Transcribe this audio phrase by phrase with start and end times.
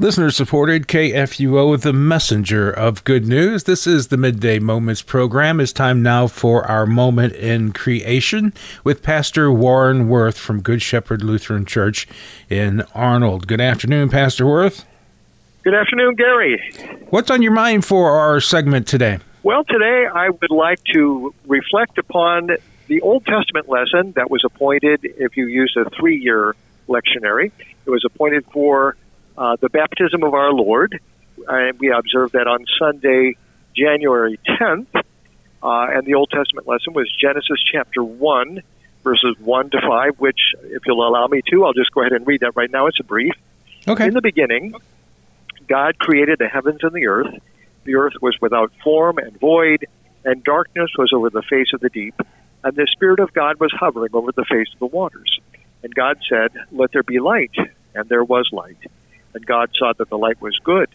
[0.00, 3.64] Listener supported KFUO, the messenger of good news.
[3.64, 5.60] This is the Midday Moments program.
[5.60, 11.22] It's time now for our moment in creation with Pastor Warren Woerth from Good Shepherd
[11.22, 12.08] Lutheran Church
[12.48, 13.46] in Arnold.
[13.46, 14.86] Good afternoon, Pastor Woerth.
[15.64, 16.72] Good afternoon, Gary.
[17.10, 19.18] What's on your mind for our segment today?
[19.42, 22.48] Well, today I would like to reflect upon
[22.86, 26.56] the Old Testament lesson that was appointed if you use a three year
[26.88, 27.52] lectionary.
[27.84, 28.96] It was appointed for
[29.36, 30.98] uh, the baptism of our Lord.
[31.48, 33.36] And we observed that on Sunday,
[33.76, 34.86] January 10th.
[35.62, 38.62] Uh, and the Old Testament lesson was Genesis chapter 1,
[39.04, 42.26] verses 1 to 5, which, if you'll allow me to, I'll just go ahead and
[42.26, 42.86] read that right now.
[42.86, 43.34] It's a brief.
[43.86, 44.06] Okay.
[44.06, 44.74] In the beginning,
[45.68, 47.34] God created the heavens and the earth.
[47.84, 49.86] The earth was without form and void,
[50.24, 52.14] and darkness was over the face of the deep,
[52.62, 55.40] and the Spirit of God was hovering over the face of the waters.
[55.82, 57.54] And God said, Let there be light,
[57.94, 58.78] and there was light.
[59.34, 60.88] And God saw that the light was good.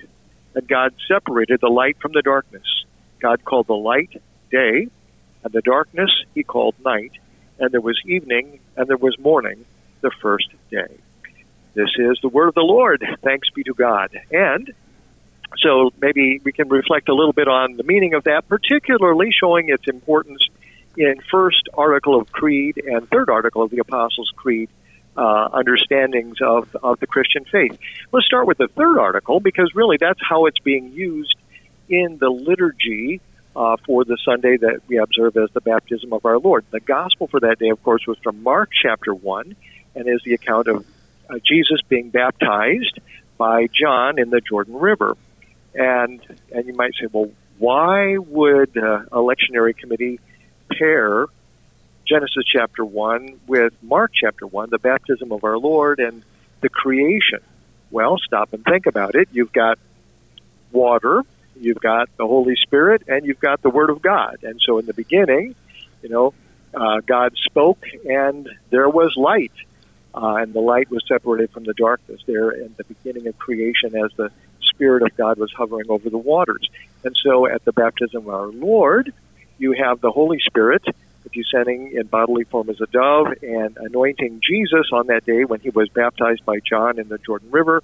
[0.53, 2.85] And God separated the light from the darkness.
[3.19, 4.87] God called the light day,
[5.43, 7.11] and the darkness he called night.
[7.59, 9.65] And there was evening, and there was morning,
[10.01, 10.97] the first day.
[11.73, 13.05] This is the word of the Lord.
[13.21, 14.17] Thanks be to God.
[14.31, 14.73] And
[15.57, 19.69] so maybe we can reflect a little bit on the meaning of that, particularly showing
[19.69, 20.41] its importance
[20.97, 24.69] in first article of creed and third article of the Apostles' Creed
[25.17, 27.77] uh, understandings of, of the Christian faith.
[28.11, 31.35] Let's start with the third article because really that's how it's being used
[31.89, 33.21] in the liturgy
[33.55, 36.65] uh, for the Sunday that we observe as the baptism of our Lord.
[36.71, 39.55] The gospel for that day, of course, was from Mark chapter 1
[39.95, 40.85] and is the account of
[41.29, 42.99] uh, Jesus being baptized
[43.37, 45.15] by John in the Jordan River.
[45.73, 50.19] And, and you might say, well, why would uh, a lectionary committee
[50.71, 51.27] pair
[52.07, 56.23] Genesis chapter 1 with Mark chapter 1, the baptism of our Lord and
[56.61, 57.39] the creation.
[57.89, 59.29] Well, stop and think about it.
[59.31, 59.79] You've got
[60.71, 61.23] water,
[61.59, 64.37] you've got the Holy Spirit, and you've got the Word of God.
[64.43, 65.55] And so in the beginning,
[66.03, 66.33] you know,
[66.75, 69.53] uh, God spoke and there was light.
[70.13, 73.95] Uh, and the light was separated from the darkness there in the beginning of creation
[73.95, 76.69] as the Spirit of God was hovering over the waters.
[77.03, 79.11] And so at the baptism of our Lord,
[79.57, 80.83] you have the Holy Spirit
[81.33, 85.69] descending in bodily form as a dove and anointing Jesus on that day when he
[85.69, 87.83] was baptized by John in the Jordan River.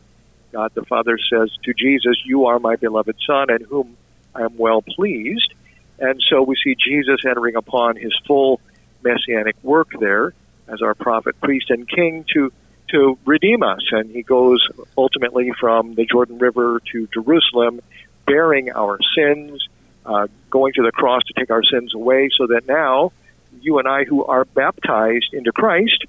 [0.52, 3.98] God the Father says to Jesus, You are my beloved Son, in whom
[4.36, 5.54] I am well pleased.
[6.00, 8.60] And so we see Jesus entering upon his full
[9.04, 10.34] messianic work there
[10.68, 12.52] as our prophet, priest, and king to
[12.90, 13.80] to redeem us.
[13.92, 17.80] And he goes ultimately from the Jordan River to Jerusalem,
[18.26, 19.66] bearing our sins,
[20.06, 23.14] uh, going to the cross to take our sins away, so that now
[23.60, 26.06] you and I who are baptized into Christ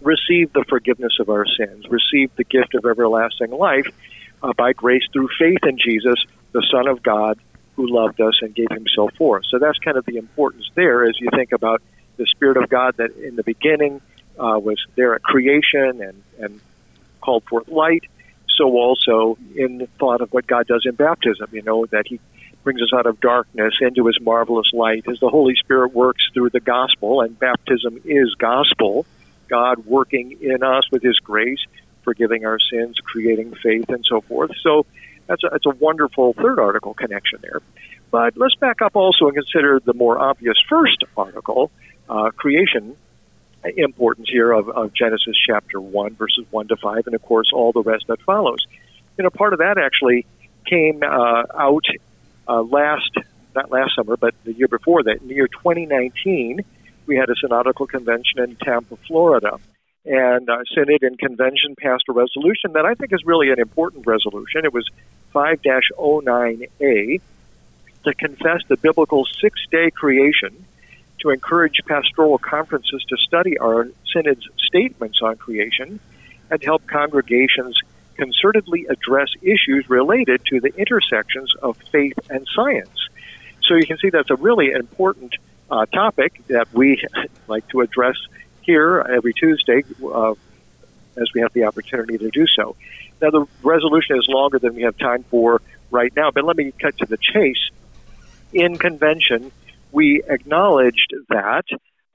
[0.00, 3.86] receive the forgiveness of our sins, receive the gift of everlasting life
[4.42, 6.22] uh, by grace through faith in Jesus,
[6.52, 7.38] the Son of God,
[7.76, 9.44] who loved us and gave himself for us.
[9.50, 11.82] So that's kind of the importance there as you think about
[12.16, 14.00] the Spirit of God that in the beginning
[14.38, 16.60] uh, was there at creation and, and
[17.20, 18.04] called forth light.
[18.56, 22.20] So also in thought of what God does in baptism, you know, that he
[22.66, 26.50] brings us out of darkness into his marvelous light as the Holy Spirit works through
[26.50, 29.06] the gospel, and baptism is gospel,
[29.46, 31.64] God working in us with his grace,
[32.02, 34.50] forgiving our sins, creating faith, and so forth.
[34.64, 34.84] So
[35.28, 37.62] that's a, that's a wonderful third article connection there.
[38.10, 41.70] But let's back up also and consider the more obvious first article,
[42.08, 42.96] uh, creation
[43.76, 47.70] importance here of, of Genesis chapter 1, verses 1 to 5, and of course all
[47.70, 48.66] the rest that follows.
[49.16, 50.26] You know, part of that actually
[50.66, 51.84] came uh, out
[52.48, 53.10] uh, last,
[53.54, 56.60] not last summer, but the year before that, in the year 2019,
[57.06, 59.58] we had a synodical convention in Tampa, Florida.
[60.04, 64.06] And uh, Synod and convention passed a resolution that I think is really an important
[64.06, 64.64] resolution.
[64.64, 64.88] It was
[65.32, 67.20] 5 09A
[68.04, 70.64] to confess the biblical six day creation,
[71.20, 75.98] to encourage pastoral conferences to study our Synod's statements on creation,
[76.50, 77.76] and help congregations
[78.18, 83.08] concertedly address issues related to the intersections of faith and science.
[83.68, 85.34] So you can see that's a really important
[85.70, 87.02] uh, topic that we
[87.48, 88.16] like to address
[88.62, 90.34] here every Tuesday uh,
[91.16, 92.76] as we have the opportunity to do so.
[93.20, 96.72] Now, the resolution is longer than we have time for right now, but let me
[96.80, 97.70] cut to the chase.
[98.52, 99.50] In convention,
[99.90, 101.64] we acknowledged that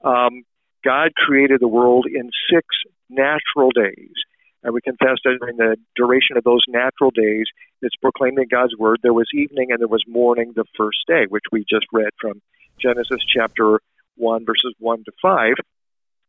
[0.04, 0.44] um,
[0.84, 2.66] God created the world in six
[3.08, 4.12] natural days.
[4.62, 7.46] And we confess that during the duration of those natural days,
[7.80, 9.00] it's proclaimed in God's word.
[9.02, 12.40] There was evening and there was morning the first day, which we just read from
[12.80, 13.80] Genesis chapter
[14.16, 15.54] 1, verses 1 to 5.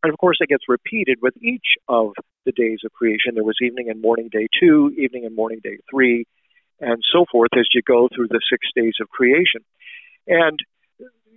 [0.04, 2.14] And of course, it gets repeated with each of
[2.46, 3.36] the days of creation.
[3.36, 6.26] There was evening and morning day two, evening and morning day three,
[6.80, 9.62] and so forth as you go through the six days of creation.
[10.28, 10.60] And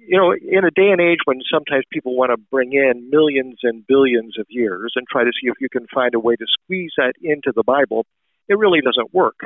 [0.07, 3.59] you know, in a day and age when sometimes people want to bring in millions
[3.63, 6.47] and billions of years and try to see if you can find a way to
[6.63, 8.07] squeeze that into the Bible,
[8.49, 9.37] it really doesn't work.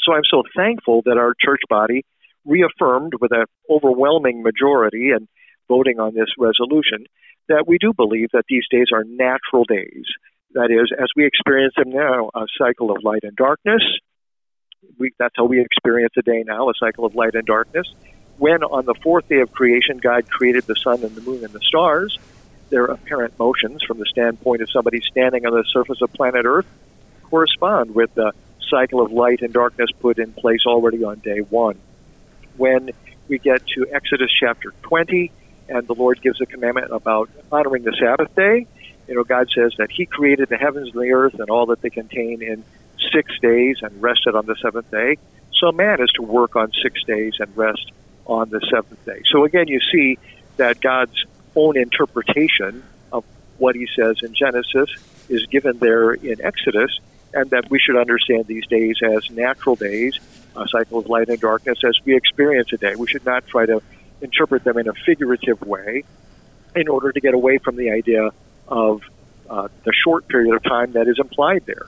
[0.00, 2.04] So I'm so thankful that our church body
[2.44, 5.28] reaffirmed with an overwhelming majority and
[5.68, 7.06] voting on this resolution
[7.48, 10.04] that we do believe that these days are natural days.
[10.54, 13.82] That is, as we experience them now, a cycle of light and darkness.
[14.98, 17.86] We, that's how we experience a day now, a cycle of light and darkness
[18.40, 21.52] when on the fourth day of creation God created the sun and the moon and
[21.52, 22.16] the stars,
[22.70, 26.64] their apparent motions from the standpoint of somebody standing on the surface of planet Earth
[27.22, 28.32] correspond with the
[28.70, 31.82] cycle of light and darkness put in place already on day one.
[32.56, 32.88] When
[33.28, 35.30] we get to Exodus chapter 20,
[35.68, 38.66] and the Lord gives a commandment about honoring the Sabbath day,
[39.06, 41.82] you know, God says that He created the heavens and the earth and all that
[41.82, 42.64] they contain in
[43.14, 45.18] six days and rested on the seventh day.
[45.60, 47.92] So man is to work on six days and rest
[48.26, 49.22] on the seventh day.
[49.30, 50.18] So again, you see
[50.56, 51.24] that God's
[51.56, 53.24] own interpretation of
[53.58, 54.88] what he says in Genesis
[55.28, 56.90] is given there in Exodus,
[57.32, 60.18] and that we should understand these days as natural days,
[60.56, 62.94] a cycle of light and darkness as we experience a day.
[62.96, 63.80] We should not try to
[64.20, 66.04] interpret them in a figurative way
[66.74, 68.30] in order to get away from the idea
[68.68, 69.02] of
[69.48, 71.86] uh, the short period of time that is implied there.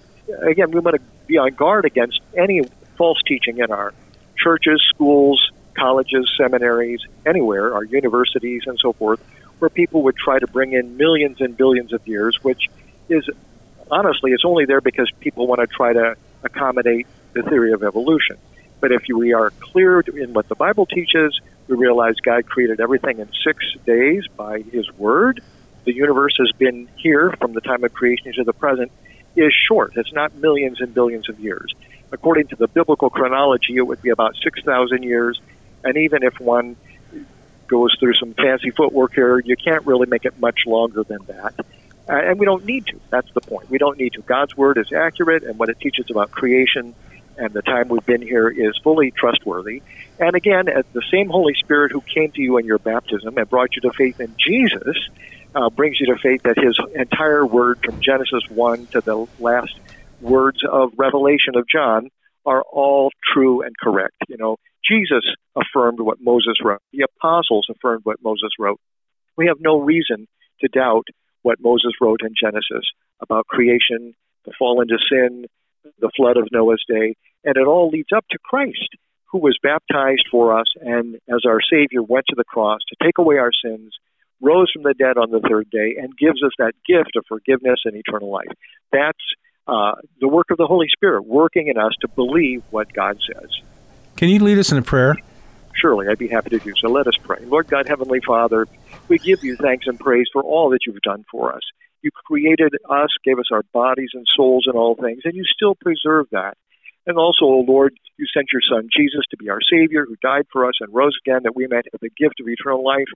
[0.48, 2.62] Again, we want to be on guard against any
[2.96, 3.92] false teaching in our
[4.36, 9.20] churches, schools, colleges, seminaries, anywhere, our universities, and so forth,
[9.58, 12.68] where people would try to bring in millions and billions of years, which
[13.08, 13.28] is
[13.90, 18.36] honestly, it's only there because people want to try to accommodate the theory of evolution.
[18.80, 23.20] But if we are clear in what the Bible teaches, we realize God created everything
[23.20, 25.40] in six days by His Word.
[25.84, 28.90] The universe has been here from the time of creation to the present
[29.36, 29.92] is short.
[29.96, 31.72] It's not millions and billions of years.
[32.10, 35.40] According to the biblical chronology, it would be about 6,000 years
[35.84, 36.76] and even if one
[37.66, 41.54] goes through some fancy footwork here, you can't really make it much longer than that.
[42.08, 43.00] Uh, and we don't need to.
[43.10, 43.70] That's the point.
[43.70, 44.22] We don't need to.
[44.22, 46.94] God's word is accurate, and what it teaches about creation
[47.38, 49.82] and the time we've been here is fully trustworthy.
[50.18, 53.74] And again, the same Holy Spirit who came to you in your baptism and brought
[53.74, 54.96] you to faith in Jesus
[55.54, 59.74] uh, brings you to faith that His entire word from Genesis 1 to the last
[60.20, 62.10] words of Revelation of John
[62.44, 64.16] are all true and correct.
[64.28, 64.58] You know,
[64.88, 65.24] Jesus
[65.56, 66.82] affirmed what Moses wrote.
[66.92, 68.80] The apostles affirmed what Moses wrote.
[69.36, 70.26] We have no reason
[70.60, 71.06] to doubt
[71.42, 72.86] what Moses wrote in Genesis
[73.20, 74.14] about creation,
[74.44, 75.46] the fall into sin,
[76.00, 77.14] the flood of Noah's day,
[77.44, 78.88] and it all leads up to Christ,
[79.30, 83.18] who was baptized for us and as our Savior went to the cross to take
[83.18, 83.94] away our sins,
[84.40, 87.80] rose from the dead on the third day, and gives us that gift of forgiveness
[87.84, 88.48] and eternal life.
[88.92, 89.18] That's
[89.66, 93.50] uh, the work of the Holy Spirit working in us to believe what God says.
[94.22, 95.16] Can you lead us in a prayer?
[95.74, 96.88] Surely, I'd be happy to do so.
[96.88, 97.38] Let us pray.
[97.44, 98.68] Lord God, Heavenly Father,
[99.08, 101.62] we give you thanks and praise for all that you've done for us.
[102.02, 105.74] You created us, gave us our bodies and souls and all things, and you still
[105.74, 106.54] preserve that.
[107.04, 110.46] And also, O Lord, you sent your Son Jesus to be our Savior, who died
[110.52, 113.10] for us and rose again that we might have the gift of eternal life.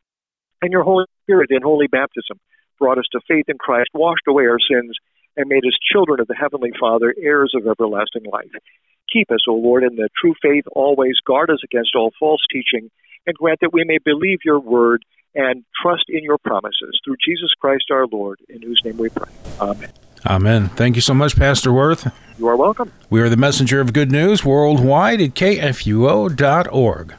[0.61, 2.41] And your Holy Spirit in holy baptism
[2.81, 4.97] brought us to faith in Christ, washed away our sins,
[5.37, 8.51] and made us children of the Heavenly Father, heirs of everlasting life.
[9.13, 11.15] Keep us, O Lord, in the true faith always.
[11.27, 12.91] Guard us against all false teaching,
[13.27, 15.05] and grant that we may believe your word
[15.35, 16.99] and trust in your promises.
[17.05, 19.31] Through Jesus Christ our Lord, in whose name we pray.
[19.61, 19.93] Amen.
[20.25, 20.69] Amen.
[20.71, 22.13] Thank you so much, Pastor Woerth.
[22.39, 22.91] You are welcome.
[23.11, 27.15] We are the messenger of good news worldwide at kfuo.org.